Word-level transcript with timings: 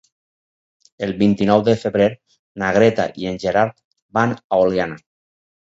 El 1.07 1.13
vint-i-nou 1.19 1.61
de 1.67 1.75
febrer 1.83 2.09
na 2.63 2.71
Greta 2.79 3.07
i 3.25 3.31
en 3.35 3.39
Gerard 3.47 3.79
van 4.21 4.37
a 4.43 4.63
Oliana. 4.67 5.03